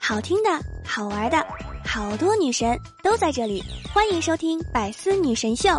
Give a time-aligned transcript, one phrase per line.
[0.00, 0.50] 好听的，
[0.84, 1.46] 好玩的，
[1.84, 5.70] 好多女神都在这里，欢迎收听《百思女神秀》。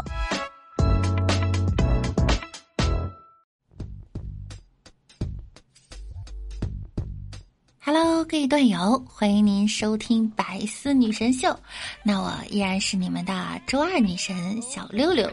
[7.79, 11.49] Hello，各位段友，欢迎您收听《百思女神秀》。
[12.03, 15.31] 那我依然是你们的周二女神小六六。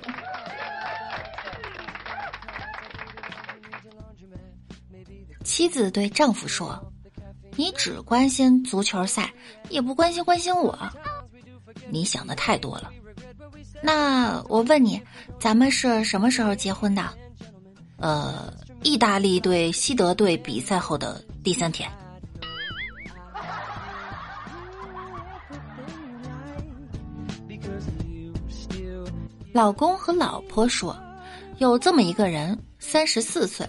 [5.63, 6.77] 妻子对丈夫说
[7.55, 9.33] ：“你只关心足球赛，
[9.69, 10.77] 也不关心关心我。
[11.89, 12.91] 你想的太多了。
[13.81, 15.01] 那我问你，
[15.39, 17.09] 咱们是什么时候结婚的？
[17.99, 21.89] 呃，意大利对西德队比赛后的第三天。”
[29.55, 31.01] 老公和老婆说
[31.59, 33.65] ：“有这么一个人，三十四岁，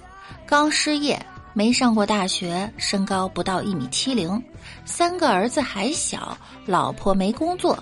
[0.48, 1.23] 刚失业，
[1.56, 4.44] 没上过大学，身高不到一米七零，
[4.86, 7.78] 三个儿子还小，老婆没工作，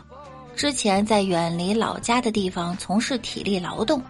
[0.56, 4.04] 之前在远离老家的地方从事体力劳动，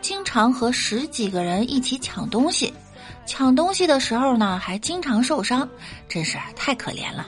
[0.00, 2.74] 经常和十几个人一起抢东西，
[3.24, 5.68] 抢东西的时候呢，还经常受伤，
[6.08, 7.26] 真是太可怜了。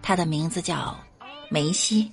[0.00, 0.96] 他的名字叫
[1.48, 2.08] 梅西。”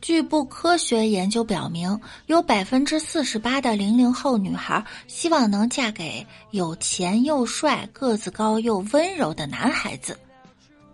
[0.00, 10.16] 据不科学研究表明，有百分之四十八的零零后女孩希望能嫁给有钱又帅、个子高又温柔的男孩子，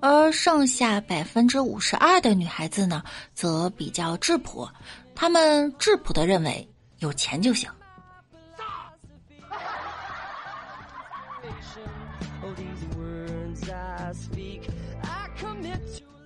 [0.00, 3.02] 而剩下百分之五十二的女孩子呢，
[3.34, 4.68] 则比较质朴，
[5.14, 6.66] 她们质朴的认为
[7.00, 7.68] 有钱就行。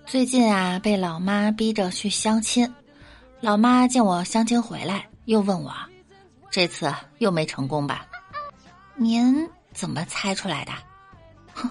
[0.06, 2.72] 最近啊，被老妈逼着去相亲。
[3.40, 5.74] 老妈见我相亲回来，又问我
[6.48, 8.06] ：“这次又没成功吧？”
[8.94, 10.70] 您怎么猜出来的？
[11.52, 11.68] 哼，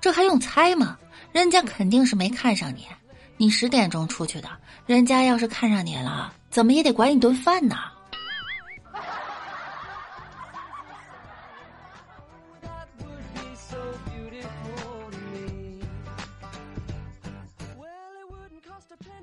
[0.00, 0.96] 这还用猜吗？
[1.32, 2.86] 人家肯定是没看上你。
[3.36, 4.48] 你十点钟出去的，
[4.86, 7.76] 人家要是看上你了，怎么也得管你顿饭呢。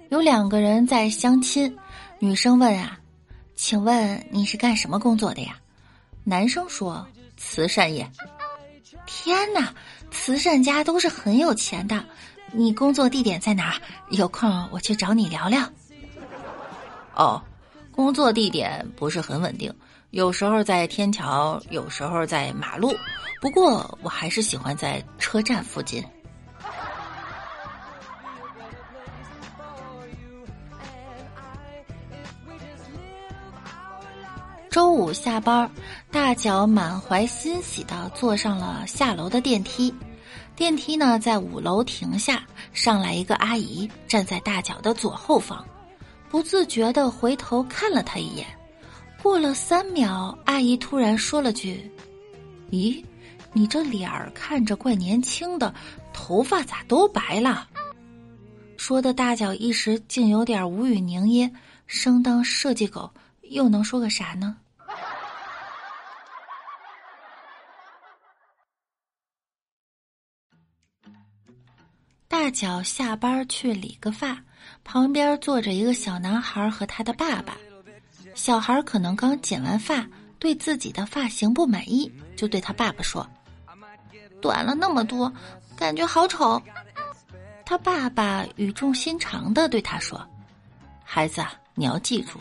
[0.10, 1.78] 有两个人在相亲，
[2.18, 3.00] 女生问啊
[3.56, 5.56] ：“请问你是干什么工作的呀？”
[6.26, 8.10] 男生说：“慈善业。”
[9.06, 9.72] 天哪，
[10.10, 12.04] 慈善家都是很有钱的。
[12.52, 13.80] 你工作地点在哪？
[14.10, 15.62] 有空我去找你聊聊。
[17.14, 17.40] 哦，
[17.92, 19.72] 工作地点不是很稳定，
[20.10, 22.96] 有时候在天桥，有时候在马路。
[23.40, 26.04] 不过我还是喜欢在车站附近。
[34.70, 35.70] 周五下班，
[36.12, 39.92] 大脚满怀欣喜地坐上了下楼的电梯。
[40.56, 45.66] 电梯呢在五楼停下，上来一个阿姨站在大脚的左后方，
[46.30, 48.46] 不自觉地回头看了他一眼。
[49.24, 51.92] 过了三秒，阿姨突然说了句
[52.70, 53.04] ：“咦，
[53.54, 55.74] 你这脸儿看着怪年轻的，
[56.14, 57.68] 头发咋都白了？”
[58.78, 61.52] 说的大脚一时竟有点无语凝噎，
[61.88, 63.10] 生当设计狗。
[63.50, 64.58] 又能说个啥呢？
[72.28, 74.38] 大脚下班去理个发，
[74.84, 77.58] 旁边坐着一个小男孩和他的爸爸。
[78.36, 83.28] 小孩可能刚剪完发，对自己的发型不满意，就对他爸爸说
[84.42, 85.32] ：“短了那么多，
[85.76, 86.62] 感觉好丑。”
[87.66, 90.26] 他爸爸语重心长的对他说
[91.04, 91.44] ：“孩子，
[91.74, 92.40] 你要记住。”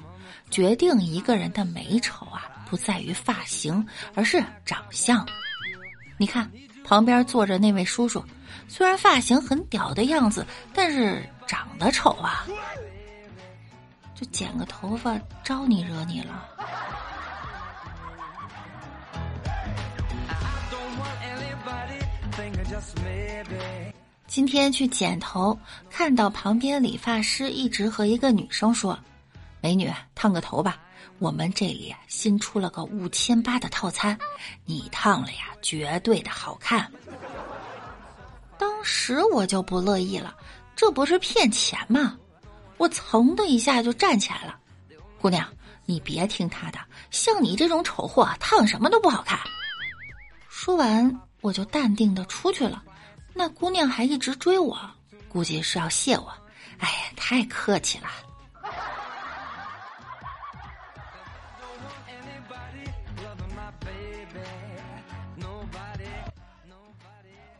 [0.50, 5.26] 决定一个人的美丑啊，不在于发型，而是长相。
[6.16, 6.50] 你看
[6.84, 8.24] 旁边坐着那位叔叔，
[8.66, 12.46] 虽然发型很屌的样子，但是长得丑啊。
[14.14, 16.44] 就剪个头发招你惹你了？
[24.26, 25.58] 今天去剪头，
[25.88, 28.98] 看到旁边理发师一直和一个女生说。
[29.60, 30.78] 美女，烫个头吧！
[31.18, 34.16] 我们这里新出了个五千八的套餐，
[34.64, 36.90] 你烫了呀，绝对的好看。
[38.56, 40.36] 当时我就不乐意了，
[40.76, 42.16] 这不是骗钱吗？
[42.76, 44.56] 我噌的一下就站起来了。
[45.20, 45.44] 姑娘，
[45.84, 46.78] 你别听他的，
[47.10, 49.38] 像你这种丑货，烫什么都不好看。
[50.48, 52.82] 说完，我就淡定的出去了。
[53.34, 54.78] 那姑娘还一直追我，
[55.28, 56.32] 估计是要谢我。
[56.78, 58.08] 哎呀，太客气了。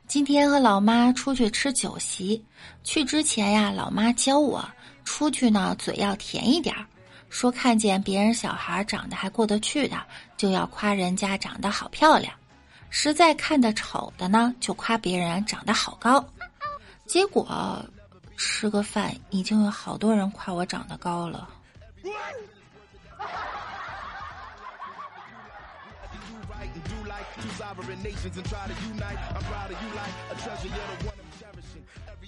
[0.08, 2.42] 今天和老妈出去吃酒席，
[2.82, 4.66] 去之前呀，老妈教我
[5.04, 6.86] 出去呢，嘴要甜一点儿，
[7.28, 9.98] 说看见别人小孩长得还过得去的，
[10.38, 12.32] 就要夸人家长得好漂亮；
[12.88, 16.26] 实在看得丑的呢，就夸别人长得好高。
[17.04, 17.84] 结果
[18.38, 21.46] 吃个饭，已经有好多人夸我长得高了。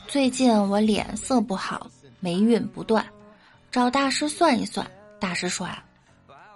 [0.07, 1.89] 最近我脸色不好，
[2.21, 3.05] 霉运不断，
[3.71, 4.89] 找大师算一算。
[5.19, 5.85] 大师说啊，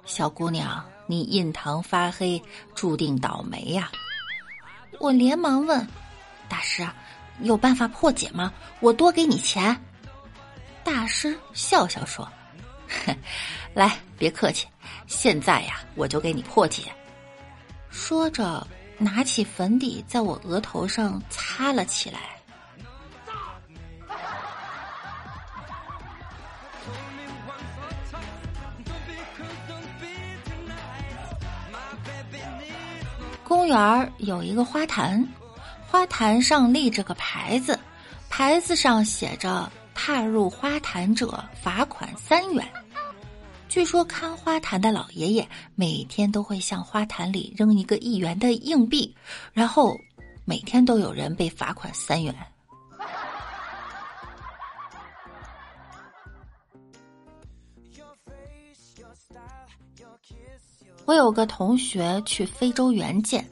[0.05, 2.43] 小姑娘，你印堂发黑，
[2.75, 3.91] 注定倒霉呀。
[4.99, 5.87] 我连忙问
[6.49, 6.87] 大师，
[7.41, 8.53] 有办法破解吗？
[8.81, 9.77] 我多给你钱。
[10.82, 12.29] 大师笑笑说
[13.75, 14.67] ：“来，别客气，
[15.06, 16.93] 现在呀，我就给你破解。”
[17.94, 18.67] 说着，
[18.99, 22.19] 拿起粉底在我额头上擦了起来。
[33.44, 35.25] 公园有一个花坛，
[35.88, 37.79] 花坛上立着个牌子，
[38.29, 42.69] 牌子上写着“踏入花坛者罚款三元”。
[43.75, 49.12] 据说看花坛的老爷爷每天都会向花坛里扔一个一元的硬币，
[49.53, 49.99] 然后
[50.44, 52.32] 每天都有人被罚款三元。
[61.05, 63.44] 我有个同学去非洲援建，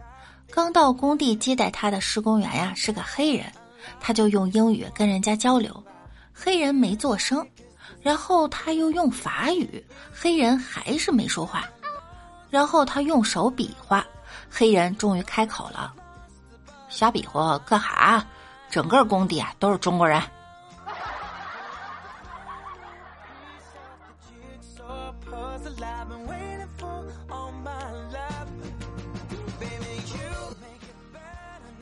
[0.52, 3.52] 刚到工地接待他的施工员呀是个黑人，
[3.98, 5.82] 他就用英语跟人家交流，
[6.32, 7.44] 黑人没做声。
[8.02, 11.64] 然后他又用法语，黑人还是没说话。
[12.50, 14.04] 然后他用手比划，
[14.50, 15.94] 黑人终于开口了
[16.90, 18.26] ：“瞎比划干哈？
[18.68, 20.20] 整个工地啊都是中国人。”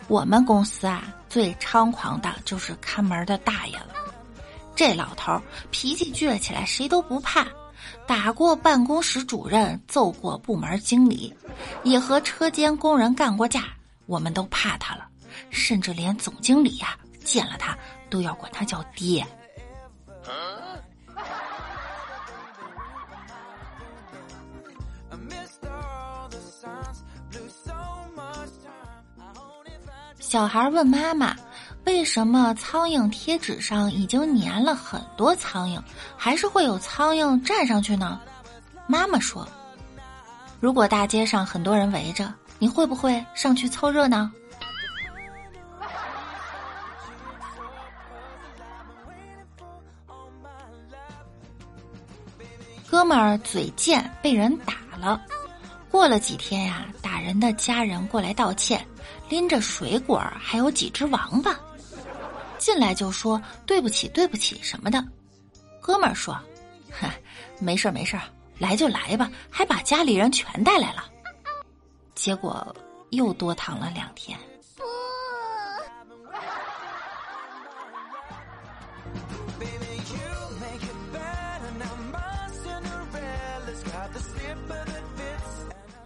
[0.06, 3.94] 我们公司啊最猖狂的就是看门的大爷了。
[4.74, 5.40] 这老头
[5.70, 7.46] 脾气倔起来，谁都不怕。
[8.06, 11.32] 打过办公室主任，揍过部门经理，
[11.84, 13.64] 也和车间工人干过架。
[14.06, 15.06] 我们都怕他了，
[15.50, 17.76] 甚至连总经理呀，见了他
[18.08, 19.26] 都要管他叫爹。
[30.18, 31.36] 小孩问妈妈。
[31.84, 35.80] 为什么苍蝇贴纸上已经粘了很多苍蝇，
[36.16, 38.20] 还是会有苍蝇站上去呢？
[38.86, 39.46] 妈妈说
[40.60, 44.28] ：“如果大街上很多人围着，你会不会上去凑热闹？”
[52.88, 55.20] 哥们儿嘴贱被人打了，
[55.90, 58.84] 过了几天呀，打人的家人过来道歉，
[59.28, 61.56] 拎着水果还有几只王八。
[62.60, 65.02] 进来就说对不起，对不起什么的，
[65.80, 66.38] 哥们儿说
[66.92, 67.18] ：“嗨，
[67.58, 68.22] 没事儿没事儿，
[68.58, 71.04] 来就来吧，还把家里人全带来了。”
[72.14, 72.76] 结果
[73.10, 74.38] 又多躺了两天。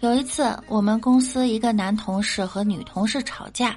[0.00, 3.76] 有一次，我们公司一个男同事和女同事吵架。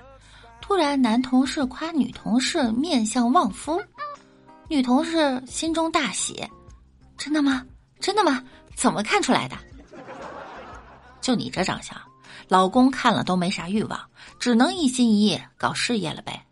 [0.67, 3.81] 突然，男同事夸女同事面相旺夫，
[4.67, 6.45] 女同事心中大喜
[7.17, 7.65] ：“真的吗？
[8.01, 8.43] 真的吗？
[8.75, 9.55] 怎么看出来的？
[11.21, 11.97] 就你这长相，
[12.49, 13.97] 老公看了都没啥欲望，
[14.39, 16.43] 只能一心一意搞事业了呗。”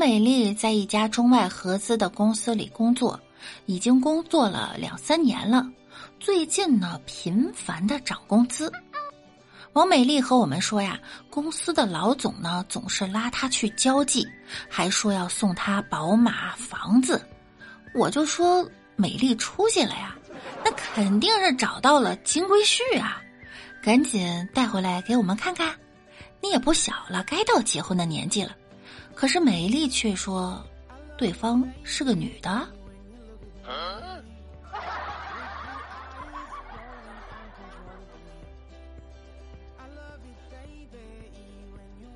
[0.00, 3.20] 美丽在一家中外合资的公司里工作，
[3.66, 5.70] 已经工作了两三年了。
[6.18, 8.72] 最近呢，频繁的涨工资。
[9.74, 14.26] 王美丽和我们说呀，公司的老总呢总是拉她去交际，
[14.70, 17.20] 还说要送她宝马、房子。
[17.94, 18.66] 我就说
[18.96, 20.16] 美丽出息了呀，
[20.64, 23.20] 那肯定是找到了金龟婿啊，
[23.82, 25.74] 赶紧带回来给我们看看。
[26.40, 28.56] 你也不小了，该到结婚的年纪了。
[29.20, 30.64] 可是美丽却说，
[31.18, 32.66] 对方是个女的。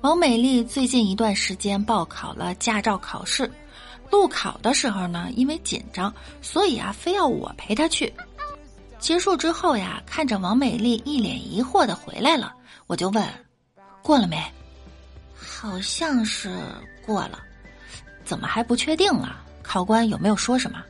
[0.01, 3.47] 王美丽最近一段时间报考了驾照考试，
[4.09, 8.11] 路考的时候呢，因为紧张，所以啊，非要我陪她去。
[8.97, 12.51] 结束之后呀，看着王美丽一脸疑惑的回来了，
[12.87, 13.23] 我就问
[14.01, 14.43] ：“过了没
[15.55, 16.49] ？”“好像是
[17.05, 17.39] 过了。
[18.25, 19.41] ”“怎么还不确定啊？
[19.63, 20.83] 考官有没有说什么？”“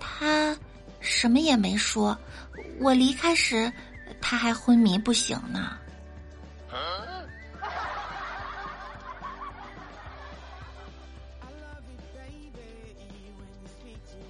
[0.00, 0.56] 他
[1.00, 2.18] 什么也没说。
[2.80, 3.72] 我离开时，
[4.20, 5.78] 他还昏迷不醒呢。”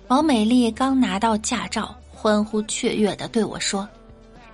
[0.08, 3.86] 王美丽刚拿到驾照，欢呼雀跃的对我说：“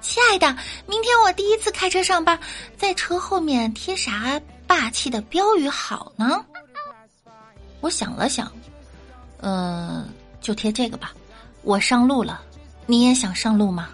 [0.02, 0.48] 亲爱的，
[0.86, 2.36] 明天我第一次开车上班，
[2.76, 4.40] 在车后面贴啥
[4.74, 6.44] 霸气的标语好呢？”
[7.80, 8.50] 我想了想，
[9.38, 10.08] 嗯，
[10.40, 11.14] 就贴这个吧。
[11.62, 12.42] 我上路了，
[12.84, 13.90] 你也想上路吗？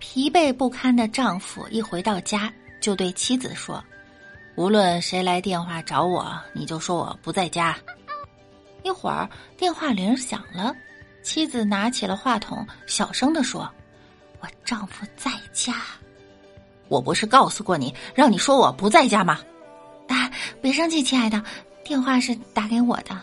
[0.00, 3.82] 疲惫不堪的丈夫一回到家，就对妻子说
[4.56, 7.78] ：“无论谁来电话找我，你就说我不在家。”
[8.82, 10.74] 一会儿电话铃响了，
[11.22, 13.70] 妻子拿起了话筒，小声的说
[14.40, 15.74] ：“我丈夫在家。”
[16.88, 19.40] 我不是告诉过你，让你说我不在家吗？
[20.08, 21.42] 啊，别生气，亲爱的，
[21.84, 23.20] 电话是打给我的。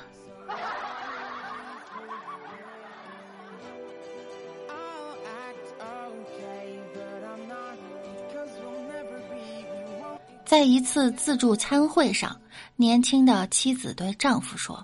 [10.45, 12.39] 在一次自助餐会上，
[12.77, 14.81] 年轻的妻子对丈夫说：“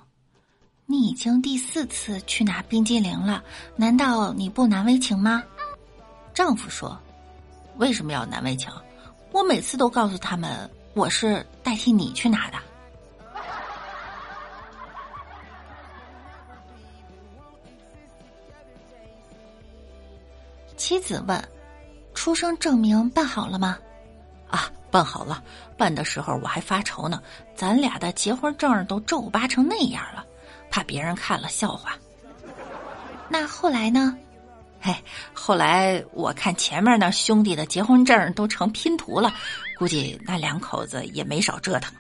[0.94, 3.44] 你已经第四次去拿冰激凌了，
[3.76, 5.42] 难道你不难为情吗？”
[6.36, 6.96] 丈夫说
[7.78, 8.72] ：“为什么要难为情？
[9.32, 12.60] 我每次都告诉他们我是代替你去拿的。”
[20.78, 21.44] 妻子问
[22.14, 23.80] ：“出生证明办好了吗？”
[24.48, 24.70] 啊。
[24.94, 25.44] 办好了，
[25.76, 27.20] 办的时候我还发愁呢，
[27.56, 30.24] 咱俩的结婚证都皱巴成那样了，
[30.74, 31.96] 怕别人看了笑话。
[33.30, 34.18] 那后来呢？
[34.82, 34.92] 嘿，
[35.32, 39.32] 后来我看前面那兄弟的结婚证都成拼图了，
[39.78, 41.94] 估计那两口子也没少折腾。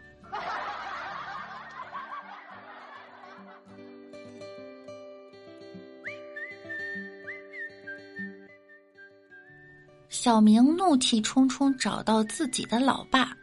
[10.10, 13.38] 小明怒气冲冲找到自己的老爸：“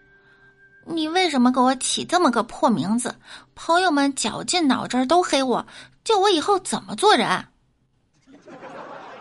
[0.86, 3.14] 你为什么给我起这么个破名字？
[3.54, 5.66] 朋友们绞尽脑汁都黑我，
[6.04, 7.46] 叫我以后怎么做人？”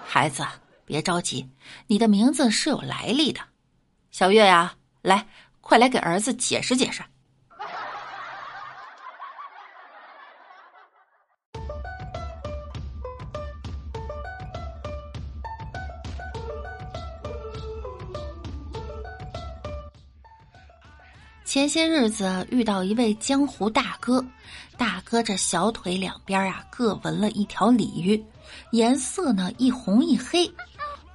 [0.06, 0.44] 孩子，
[0.86, 1.48] 别着急，
[1.88, 3.42] 你的名字是有来历的。
[4.12, 5.28] 小月呀，来，
[5.62, 7.04] 快来给儿子解释解释。
[21.50, 24.24] 前些日子遇到一位江湖大哥，
[24.78, 28.24] 大哥这小腿两边啊各纹了一条鲤鱼，
[28.70, 30.48] 颜色呢一红一黑，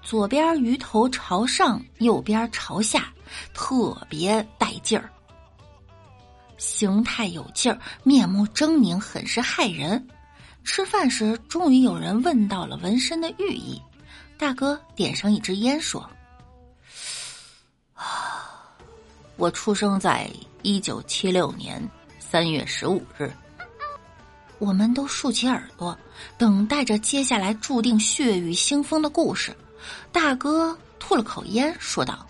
[0.03, 3.13] 左边鱼头朝上，右边朝下，
[3.55, 5.09] 特别带劲儿，
[6.59, 10.05] 形态有劲儿，面目狰狞，很是骇人。
[10.65, 13.81] 吃饭时，终于有人问到了纹身的寓意，
[14.37, 16.01] 大哥点上一支烟说。
[17.95, 18.44] 啊
[19.37, 20.31] 我出生在
[20.63, 21.83] 一九七六年
[22.19, 23.31] 三月十五日。
[24.59, 25.97] 我们都竖起耳朵，
[26.39, 29.55] 等待着接下来注定血雨腥风的故事。
[30.13, 32.27] 大哥吐了口烟，说道：“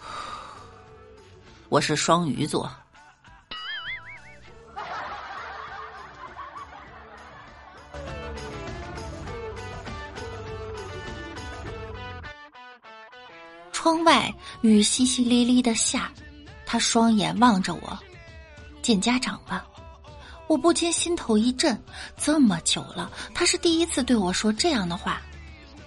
[1.68, 2.70] 我是双鱼座。”
[14.62, 16.10] 雨淅淅沥沥的下，
[16.64, 17.98] 他双眼望着我，
[18.80, 19.64] 见家长了。
[20.46, 21.80] 我不禁心头一震，
[22.16, 25.20] 这么久了，他是第一次对我说这样的话。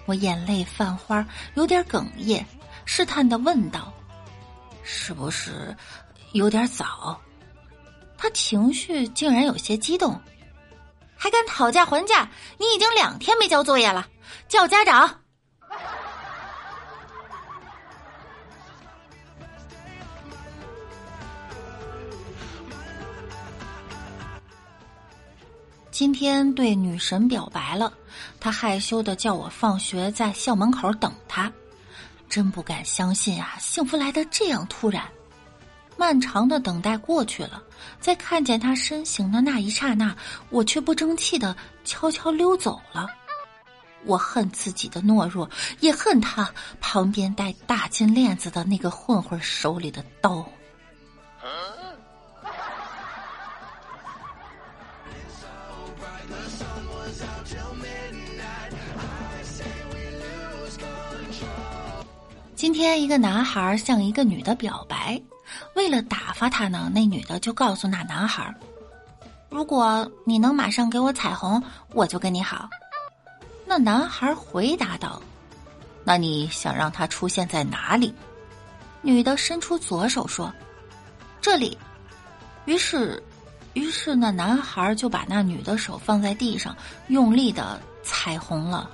[0.04, 2.44] 我眼泪泛花，有点哽咽，
[2.84, 3.92] 试探的问道
[4.84, 5.74] ：“是不是
[6.32, 7.18] 有点早？”
[8.18, 10.20] 他情绪竟然有些激动，
[11.16, 12.28] 还敢讨价还价？
[12.58, 14.06] 你已经两天没交作业了，
[14.48, 15.22] 叫家长。
[25.98, 27.90] 今天对女神表白了，
[28.38, 31.50] 她害羞的叫我放学在校门口等她，
[32.28, 33.56] 真不敢相信啊！
[33.58, 35.02] 幸福来的这样突然。
[35.96, 37.62] 漫长的等待过去了，
[37.98, 40.14] 在看见他身形的那一刹那，
[40.50, 43.06] 我却不争气的悄悄溜走了。
[44.04, 45.48] 我恨自己的懦弱，
[45.80, 46.46] 也恨他
[46.78, 50.46] 旁边戴大金链子的那个混混手里的刀。
[62.56, 65.20] 今天，一个男孩向一个女的表白，
[65.74, 68.52] 为了打发他呢，那女的就告诉那男孩
[69.50, 72.66] ：“如果你能马上给我彩虹，我就跟你好。”
[73.66, 75.20] 那男孩回答道
[76.02, 78.12] ：“那你想让他出现在哪里？”
[79.02, 80.50] 女的伸出左手说
[81.42, 81.76] ：“这里。”
[82.64, 83.22] 于是，
[83.74, 86.74] 于是那男孩就把那女的手放在地上，
[87.08, 88.90] 用力的彩虹了。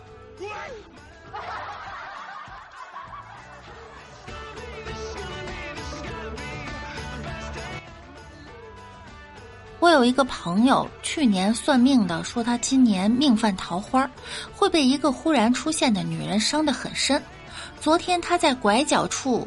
[9.82, 14.08] 我有一个朋友，去年算命的说他今年命犯桃花，
[14.54, 17.20] 会被一个忽然出现的女人伤得很深。
[17.80, 19.44] 昨天他在拐角处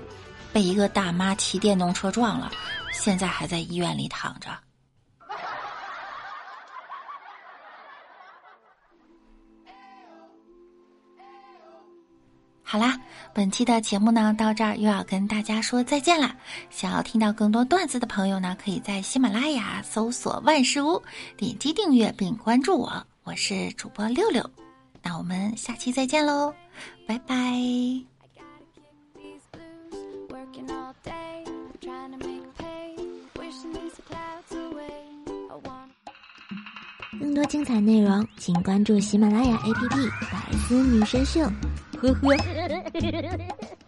[0.51, 2.51] 被一个大妈骑电动车撞了，
[2.92, 4.50] 现在还在医院里躺着。
[12.68, 13.00] 好啦，
[13.32, 16.36] 本期的节目呢，到这儿又要跟大家说再见啦。
[16.72, 21.02] 想要听到更多段子的朋友呢，可以在喜马拉雅搜索万事屋，
[21.38, 23.06] 点击订阅并关注我。
[23.24, 24.44] 我是主播六六，
[25.04, 26.54] 那我们下期再见喽，
[27.08, 27.36] 拜拜。
[37.18, 41.42] 更多精彩内容，请关注喜马拉雅 APP《百思女神秀》。
[42.06, 43.76] 呵呵。